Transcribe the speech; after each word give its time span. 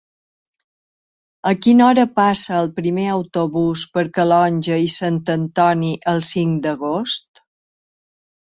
A 1.49 1.51
quina 1.65 1.85
hora 1.87 2.05
passa 2.19 2.55
el 2.61 2.69
primer 2.79 3.05
autobús 3.17 3.85
per 3.99 4.05
Calonge 4.17 4.81
i 4.87 4.89
Sant 4.97 5.23
Antoni 5.37 5.95
el 6.15 6.27
cinc 6.33 6.59
d'agost? 6.67 7.47